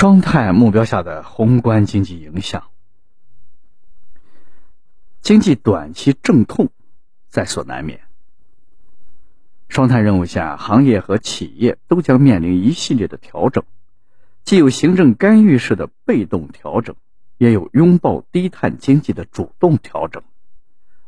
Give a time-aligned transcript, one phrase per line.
[0.00, 2.68] 双碳目标下的宏观经济影响，
[5.20, 6.68] 经济短期阵痛
[7.26, 8.02] 在所难免。
[9.68, 13.64] 双碳任务下，行业和企业都将面临一系列的调整，
[14.44, 16.94] 既有行政干预式的被动调整，
[17.36, 20.22] 也有拥抱低碳经济的主动调整。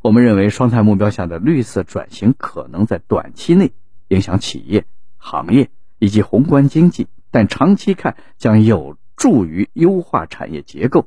[0.01, 3.71] 我们认为，双碳目标下的绿色转型可能在短期内
[4.09, 4.85] 影响企业、
[5.17, 5.71] 行业
[6.01, 7.07] 以及宏观经济。
[7.31, 11.07] 但长期看将有助于优化产业结构。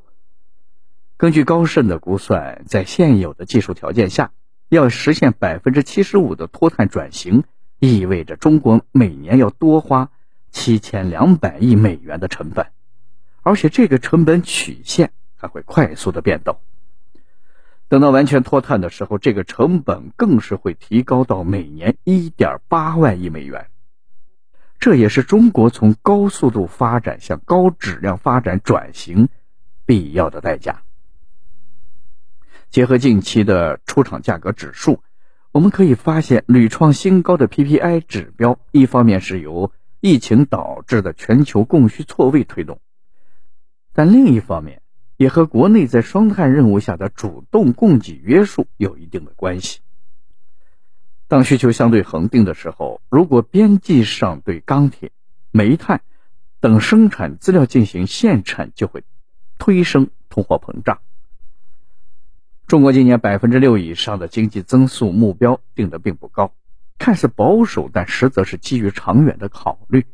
[1.16, 4.32] 根据高盛的估算，在现有的技术条件下，
[4.68, 7.44] 要实现百分之七十五的脱碳转型，
[7.78, 10.10] 意味着中国每年要多花
[10.50, 12.66] 七千两百亿美元的成本，
[13.42, 16.58] 而且这个成本曲线还会快速的变动。
[17.88, 23.68] 等到完全脱碳的时候，这个成本更是会提高到每年一点八万亿美元。
[24.84, 29.30] 这也是中国从高速度发展向高质量发展转型
[29.86, 30.82] 必要的代价。
[32.68, 35.00] 结合近期的出厂价格指数，
[35.52, 42.78] 我们可以发现屡创新高的 PPI 指标，一方面是由疫情导致的全球供需错位推动，
[43.94, 44.82] 但另一方面
[45.16, 49.80] 也和国内在双碳任务下的主动供给约束有一定的关系。
[51.34, 55.10] 当需求相对恒定的时候，如果边际上对钢铁、
[55.50, 56.00] 煤炭
[56.60, 59.02] 等生产资料进行限产，就会
[59.58, 61.00] 推升通货膨胀。
[62.68, 66.52] 中国今年百分之六以上的经济增速目标定的并不高，
[67.00, 70.06] 看似保守，但实则是基于长远的考虑。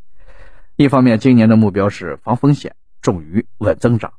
[0.77, 4.13] 一方面，今年的目标是防风险重于稳增长；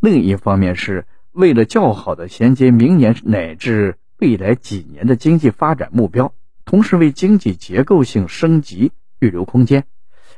[0.00, 3.96] 另一方面，是为了较好的衔接明年乃至。
[4.22, 6.32] 未来几年的经济发展目标，
[6.64, 9.84] 同时为经济结构性升级预留空间，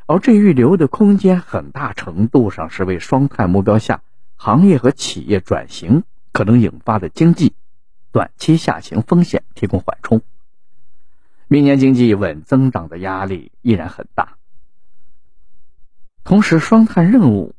[0.07, 4.01] 而这预留的空间很大程度上是为双碳目标下
[4.37, 7.53] 行业和企业转型可能引发的经济
[8.11, 10.23] 短期下行风险提供缓冲。
[11.47, 14.39] 明年经济稳增长的压力依然很大，
[16.25, 17.55] 同时双碳任务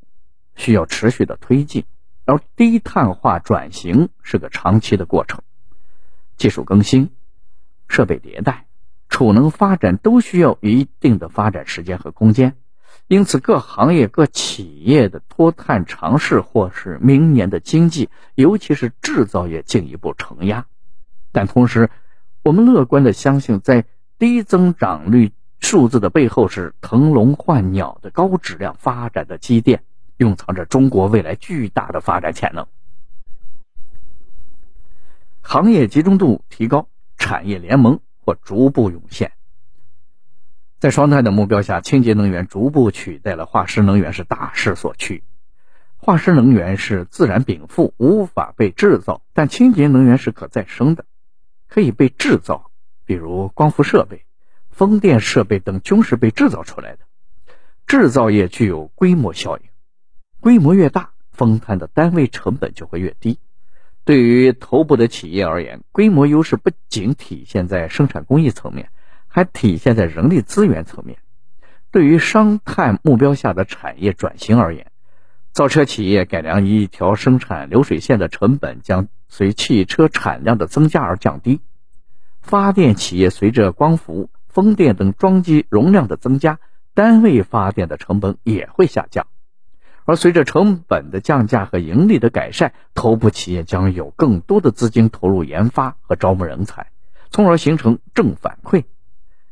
[0.55, 1.85] 需要持续的推进，
[2.25, 5.43] 而低碳化转型是个长期的过程。
[6.37, 7.09] 技术更新、
[7.87, 8.65] 设备迭代、
[9.09, 12.55] 储能发展都需要一定的发展时间和空间，
[13.07, 20.65] 因此各行业、各企业的脱碳尝试，或是明年的经济，尤其是制造业进一步承压。
[21.31, 21.89] 但同时，
[22.43, 23.85] 我们乐观的相信，在
[24.17, 29.83] 低增长率数字的背后，是腾笼换鸟的高质量发展的积淀，
[30.17, 32.65] 蕴藏着中国未来巨大的发展潜能。
[35.47, 39.31] 行业集中度提高，产业联盟或逐步涌现。
[40.79, 45.23] 在双碳的目标下，清洁能源逐步取代了化石能源，是大势所趋。
[45.97, 51.05] 化石能源是自然禀赋，无法被制造，但清洁能源是可再生的，
[51.67, 52.71] 可以被制造。
[53.05, 54.25] 比如光伏设备、
[54.71, 57.05] 风电设备等，均是被制造出来的。
[57.85, 59.63] 制造业具有规模效应，
[60.39, 63.37] 规模越大，风碳的单位成本就会越低。
[64.05, 68.89] 对于头部的企业而言，规模优势不仅体现在生产工艺层面，
[69.27, 71.17] 还体现在人力资源层面。
[71.89, 74.91] 对于双碳目标下的产业转型而言，
[75.51, 81.61] 造车企业改良一条生产流水线的成本将随汽车产量的增加而降低；
[82.43, 86.59] 发电企业随着光伏、风电等装机容量的增加，
[86.93, 89.25] 单位发电的成本也会下降。
[90.05, 96.87] 而随着成本的降价和盈利的改善，头部企业将有更多的资金投入研发和招募人才，
[97.31, 98.83] 从而形成正反馈。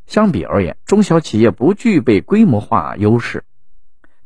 [0.05, 3.45] 相比而言，中小企业不具备规模化优势，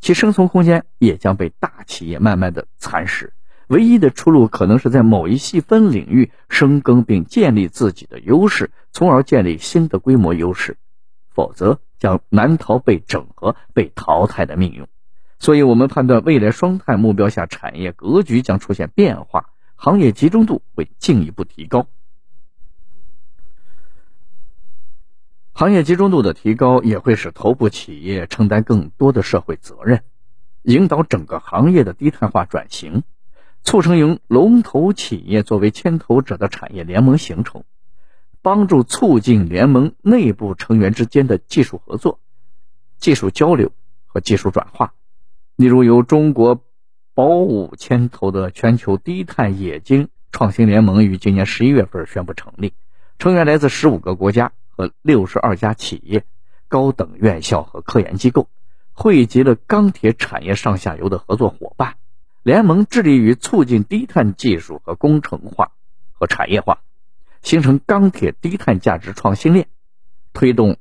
[0.01, 3.31] 其生存空间也将被大企业慢慢的蚕食。
[3.67, 10.77] 唯一的出路可能是在某一细分领域深耕并建立自己的优势，从而建立新的规模优势，
[11.29, 14.87] 否则将难逃被整合、被淘汰的命运。
[15.39, 21.87] 所以，我们判断未来双碳目标下产业格局将出现变化，行业集中度会进一步提高。
[25.53, 30.03] 行业集中度的提高也会使头部企业承担更多的社会责任，
[30.63, 33.03] 引导整个行业的低碳化转型，
[33.63, 37.63] 促成由龙头企业作为牵头者的产业联盟形成，
[38.41, 42.19] 帮助促进联盟内部成员之间的技术合作、
[42.97, 43.71] 技术交流
[44.05, 44.93] 和技术转化。
[45.57, 46.63] 例如，由中国
[47.15, 52.73] 宝武牵头的全球低碳冶金创新联盟于今年十一月份宣布成立，
[53.17, 56.23] 成员来自十五个国家和六十二家企业、
[56.67, 58.47] 高等院校和科研机构，
[58.93, 61.95] 汇集了钢铁产业上下游的合作伙伴，
[62.43, 65.71] 联盟致力于促进低碳技术和工程化
[66.13, 66.81] 和产业化，
[67.41, 69.65] 形成钢铁低碳价值创新链，
[70.33, 70.77] 推动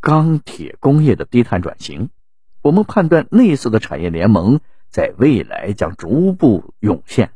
[0.00, 2.10] 钢铁工业的低碳转型。
[2.62, 7.32] 我们判断类似的产业联盟在未来将逐步涌现，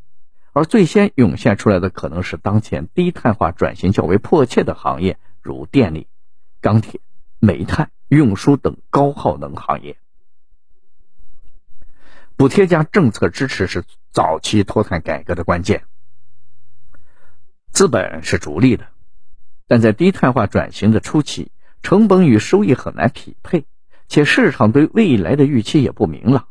[0.52, 6.06] 而最先涌现出来的可能是当前低碳化转型较为迫切的行业，如电力、
[6.60, 7.00] 钢铁、
[7.38, 9.96] 煤炭、运输等高耗能行业。
[12.36, 15.84] 补贴加政策支持是早期脱碳改革的关键。
[17.70, 18.86] 资本是逐利的，
[19.68, 21.52] 但在低碳化转型的初期，
[21.82, 23.64] 成本与收益很难匹配。
[24.12, 26.44] 且市场对未来的预期也不明朗，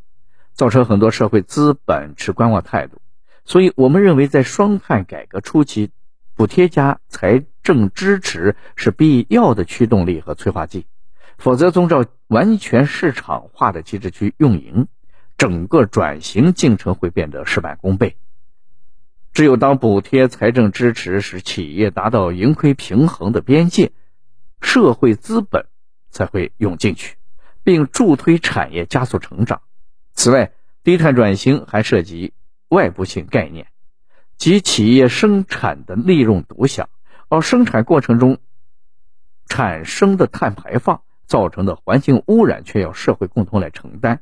[0.52, 3.00] 造成很多社会资本持观望态度。
[3.46, 5.92] 所以，我们认为在双碳改革初期，
[6.34, 10.88] 补贴加财政支持是必要的驱动力和催化剂。
[11.38, 14.88] 否则，遵照完全市场化的机制去运营，
[15.38, 18.18] 整个转型进程会变得事半功倍。
[19.34, 23.92] 只有当补贴财政支持使企业达到盈亏平衡的边界，
[24.62, 25.68] 社会资本
[26.10, 27.21] 才会涌进去。
[27.64, 29.62] 并助推产业加速成长。
[30.14, 30.52] 此外，
[30.84, 32.34] 低碳转型还涉及
[32.70, 33.68] 外部性概念，
[34.38, 36.90] 即企业生产的利润独享，
[37.30, 38.40] 而生产过程中
[39.48, 44.22] 产生的碳排放造成的环境污染却要社会共同来承担。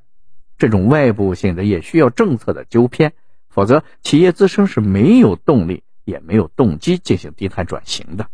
[0.57, 3.13] 这种外部性的也需要政策的纠偏，
[3.50, 8.27] 否则企业自身是没有动力也没有动机进行低碳转型的。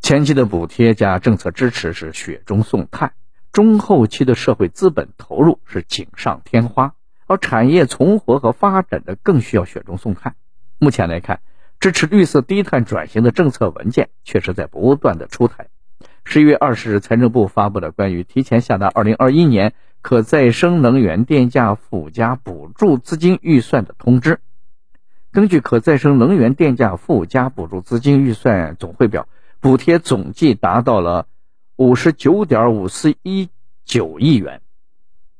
[0.00, 3.14] 前期的补贴加政策支持是雪中送炭。
[3.52, 6.94] 中后期的社会资本投入是锦上添花，
[7.26, 10.36] 而产业存活和发展的更需要雪中送炭。
[10.78, 11.40] 目前来看，
[11.80, 15.68] 支持绿色低碳转型的政策文件确实在不断的出台。
[16.24, 19.72] 十一月二十日，财政部发布了关于提前下达二零二一年
[20.02, 24.38] 可再生能源电价附加补助资金预算的通知。
[25.32, 29.26] 根据可再生能源电价附加补助资金预算总汇表，
[29.58, 31.26] 补贴总计达到了。
[31.78, 33.50] 五十九点五四一
[33.84, 34.62] 九亿元，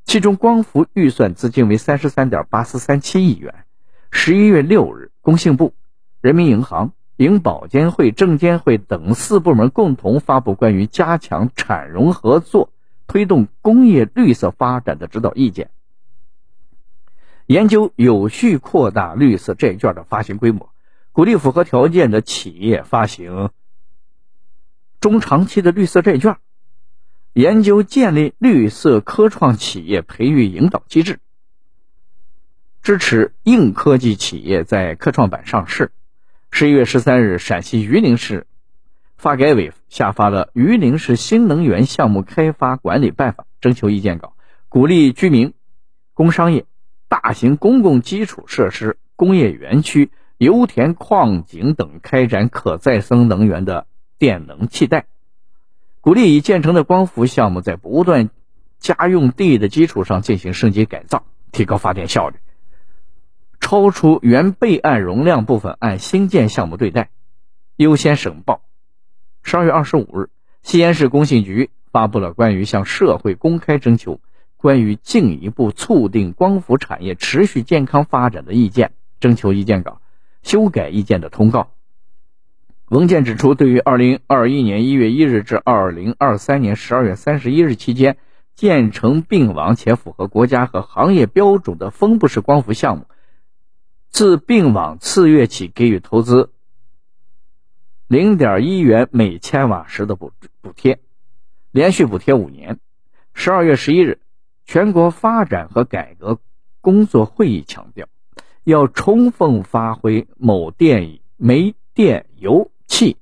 [0.05, 3.65] 其中光伏预算资金为三十三点八四三七亿元。
[4.09, 5.73] 十一月六日，工信部、
[6.21, 12.69] 人民银行、银保监会、证监会等四部门共同发布关于加强产融合作、
[13.05, 15.69] 推动工业绿色发展的指导意见，
[17.47, 20.69] 研究有序扩大绿色债券的发行规模，
[21.11, 23.49] 鼓励符合条件的企业发行。
[24.99, 26.37] 中长期的绿色债券，
[27.31, 31.19] 研究建立绿色科创企业培育引导机制，
[32.81, 35.91] 支持硬科技企业在科创板上市。
[36.51, 38.45] 十一月十三日，陕西榆林市
[39.17, 44.33] 发改委下发了《榆林市新能源项目开发管理办法》征求意见稿，
[44.67, 45.53] 鼓励居民、
[46.13, 46.65] 工商业、
[47.07, 53.85] 大型公共基础设施、工业园区、油田矿井等开展可再生能源的。
[54.19, 55.07] 电能替代，
[56.01, 58.29] 鼓励已建成的光伏项目在不断
[58.77, 61.23] 家用地的基础上进行升级改造，
[61.53, 62.35] 提高发电效率。
[63.61, 67.09] 超出原备案容量部分按新建项目对待，
[67.77, 68.61] 优先申报。
[69.41, 70.29] 十二月二十五日，
[70.63, 74.19] 西安市工信局发布了关于向社会公开征求
[74.57, 80.01] 关于进一步促进光伏产业持续健康发展的意见征求意见稿
[80.43, 81.71] 修改意见的通告。
[82.89, 88.17] 文件指出，对于二零二一年一月一日至二零二三年十二月三十一日期间
[88.55, 93.05] 建成并网且符合国家和行业标准的分布式光伏项目，
[94.09, 96.51] 自并网次月起给予投资
[98.07, 100.99] 零点一元每千瓦时的补补贴，
[101.69, 102.79] 连续补贴五年。
[103.35, 104.19] 十二月十一日，
[104.65, 106.39] 全国发展和改革
[106.81, 108.07] 工作会议强调，
[108.63, 112.71] 要充分发挥某电煤电油。
[112.89, 113.15] 气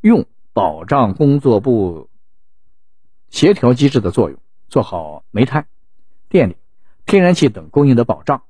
[0.00, 0.24] 用
[0.54, 2.08] 保障工作部
[3.28, 4.38] 协调机制的作用，
[4.68, 5.66] 做好煤炭、
[6.30, 6.56] 电力、
[7.04, 8.44] 天然气等供应的保障，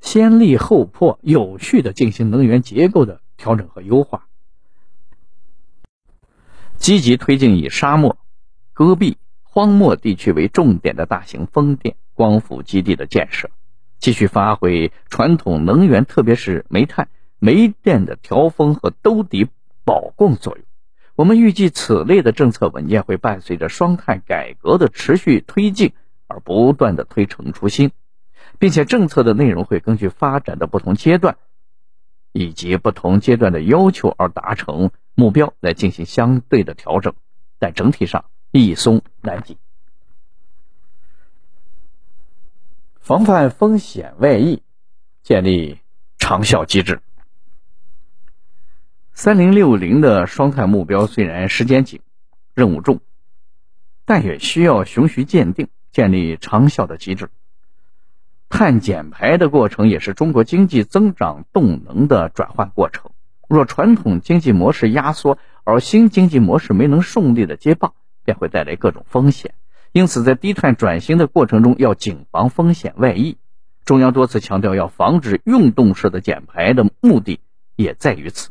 [0.00, 4.26] 先立后破，有序的进行能源结构的调整和优化，
[6.76, 8.18] 积极推进以沙漠、
[8.74, 13.50] 戈壁、荒漠地区为重点的大型风电、光伏基地的建设，
[13.98, 17.08] 继续发挥传统能源，特别是煤炭、
[17.38, 19.48] 煤电的调峰和兜底。
[19.84, 20.64] 保供作用，
[21.14, 25.92] 我们预计此类的政策文件会伴随着双碳改革的持续推进
[26.26, 27.90] 而不断的推陈出新，
[28.58, 31.36] 并且政策的内容会根据发展的不同阶段
[32.32, 37.14] 以及不同阶段的要求而达成目标来进行相对的调整，
[37.58, 39.56] 但整体上易松难紧。
[43.00, 44.62] 防范风险外溢，
[45.22, 45.80] 建立
[46.18, 47.00] 长效机制。
[49.22, 52.00] 三零六零的双碳目标虽然时间紧、
[52.54, 53.00] 任务重，
[54.06, 57.28] 但也需要循序渐进，建立长效的机制。
[58.48, 63.10] 碳减排的过程也是中国经济增长动能的转换过程。
[63.46, 67.92] 若传统经济模式压缩，而新经济模式没能顺利的接棒，
[68.24, 69.52] 便会带来各种风险。
[69.92, 73.36] 因此，在低碳转型的过程中，要谨防风险外溢。
[73.84, 77.40] 中央多次强调，要防止运动式的减排的目的
[77.76, 78.50] 也在于此。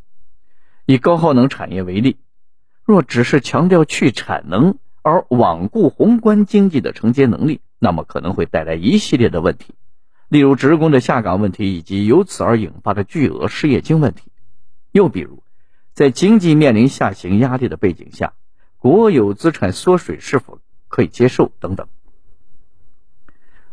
[0.89, 2.17] 以高耗能产业为例，
[2.83, 9.75] 若只是强调去产能而罔顾宏观经济的承接能力，那么可能会带来一系列的问题。
[10.29, 14.31] 例如职工的下岗问题，以及由此而引发的巨额失业金问题；
[14.91, 15.43] 又比如，
[15.93, 18.33] 在经济面临下行压力的背景下，
[18.79, 21.87] 国有资产缩水是否可以接受等等。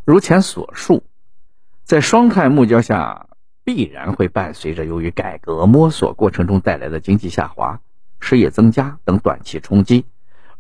[0.04, 1.02] 如前所述，
[1.82, 3.25] 在双碳目标下，
[3.66, 7.80] 必然会伴随着由于改革摸索过程中带来的经济下滑、
[8.20, 10.04] 失业增加等短期冲击，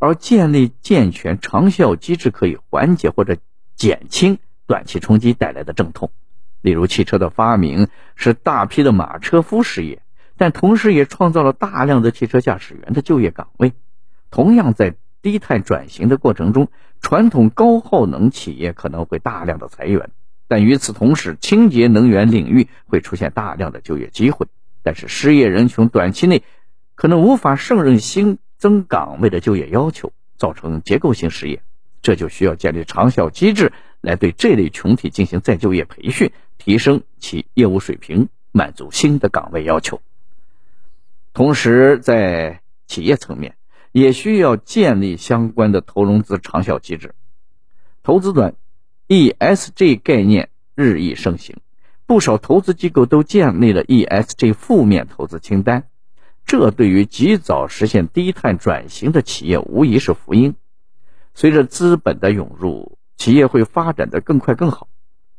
[0.00, 3.36] 而建立健全长效机制，可以缓解或者
[3.76, 4.40] 减轻。
[4.66, 6.10] 短期冲击带来的阵痛，
[6.62, 7.86] 例如汽车的发明
[8.16, 10.02] 使大批的马车夫失业，
[10.36, 13.72] 但同时也创造了大量的汽车驾驶员的就业岗位。
[14.32, 16.66] 同样，在低碳转型的过程中，
[17.00, 20.10] 传统高耗能企业可能会大量的裁员，
[20.48, 24.46] 但与此同时，清洁能源领域会出现大量的就业机会。
[24.82, 26.42] 但是，失业人群短期内
[26.94, 31.62] 可能无法胜任新增岗位的就业要求，造成结构性失业。
[32.02, 33.72] 这就需要建立长效机制。
[34.02, 40.00] 来对这类群体进行再就业培训，提升其业务水平，满足新的岗位要求。
[41.32, 43.56] 同时，在企业层面，
[43.90, 47.14] 也需要建立相关的投融资长效机制。
[48.04, 48.54] 投资端
[49.08, 51.56] ，ESG 概念日益盛行，
[52.06, 55.88] 不少投资机构都建立了 ESG 负面投资清单，
[56.44, 60.54] 这对于及早实现低碳转型的企业无疑是福音。
[61.34, 62.96] 随着资本的涌入。
[63.18, 64.88] 企业会发展的更快更好，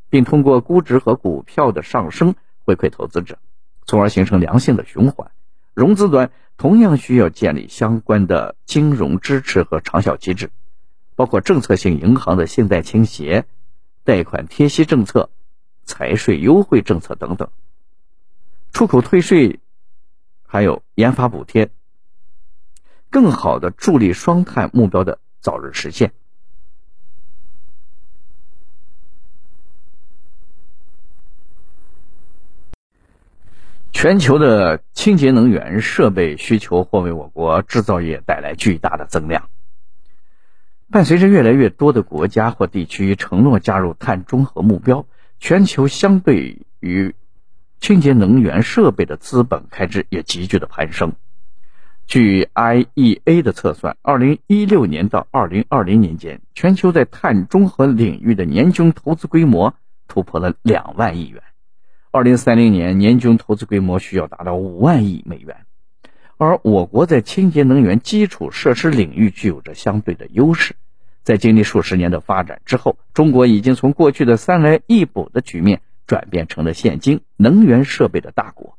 [0.10, 2.34] 并通过估值和股票的上升
[2.66, 3.38] 回馈投资者，
[3.86, 5.30] 从而形成良性的循环。
[5.76, 10.50] 融资端同样需要建立相关的金融支持和长效机制，
[11.16, 13.46] 包括政策性银行的信贷倾斜、
[14.08, 15.30] 贷款贴息政策、
[15.84, 17.50] 财税优惠政策等等，
[18.72, 19.60] 出口退税，
[20.44, 21.72] 还有研发补贴，
[23.10, 26.14] 更好的助力双碳目标的早日实现。
[33.92, 39.50] 全球的清洁能源设备需求或为我国制造业带来巨大的增量。
[40.90, 45.06] 伴随着越来越多的国家或地区承诺加入碳中和目标，
[45.38, 47.14] 全球相对于
[47.82, 51.14] 清洁能源设备的资本开支也急剧的攀升。
[52.06, 59.76] 据 IEA 的测算，二零一六年到二零二零年间，全球在碳中和领域的年均投资规模
[60.08, 61.44] 突破了两万亿元。
[62.12, 65.66] 二零三零年年均投资规模需要达到五万亿美元，
[66.38, 70.76] 而我国在清洁能源基础设施领域具有着相对的优势。
[71.24, 78.78] 在经历数十年的发展之后，中国已经从过去的三来一补的局面转变成了现今能源设备的大国。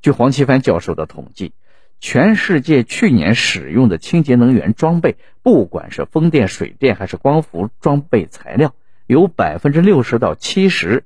[0.00, 1.52] 据黄奇帆教授的统计，
[2.00, 8.74] 全世界去年使用的清洁能源装备，不管是风电、水电还是光伏装备材料，
[9.06, 11.04] 有百分之六十到七十。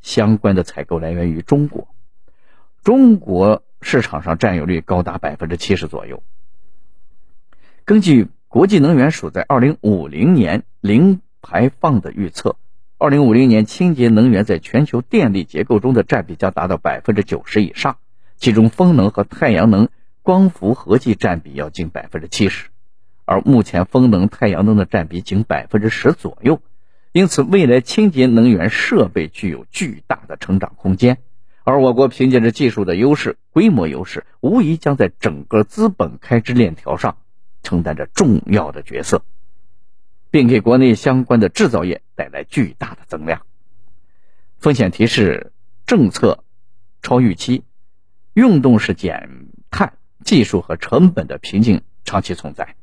[0.00, 1.88] 相关的采购来源于中国，
[2.82, 6.22] 中国市场上占有率高达百分之七十左右。
[7.84, 12.56] 根据国际能源署在二零五零年零排放的预测，
[12.98, 17.96] 二零五零年清洁能源在全球电力结构中的占比将达到百分之九十以上，
[18.36, 19.88] 其中风能和太阳能、
[20.22, 22.68] 光伏合计占比要近百分之七十，
[23.24, 26.60] 而目前风能、太阳能的占比仅百分之十左右。
[27.12, 31.18] 因此，未来清洁能源设备具有巨大的成长空间，
[31.62, 37.18] 而我国凭借着技术的优势、规模优势，无疑将在整个资本开支链条上
[37.62, 39.22] 承担着重要的角色，
[40.30, 43.42] 并给国内相关的制造业带来巨大的增量。
[44.58, 45.52] 风险提示：
[45.86, 46.44] 政策
[47.02, 47.64] 超预期，
[48.34, 52.74] 运动式减碳技术和成本的瓶颈长期存在。